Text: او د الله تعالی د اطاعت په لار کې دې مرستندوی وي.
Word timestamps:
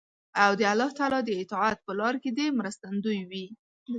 او 0.43 0.51
د 0.59 0.61
الله 0.71 0.89
تعالی 0.97 1.19
د 1.25 1.31
اطاعت 1.41 1.77
په 1.85 1.91
لار 1.99 2.15
کې 2.23 2.31
دې 2.37 2.47
مرستندوی 2.59 3.19
وي. 3.29 3.45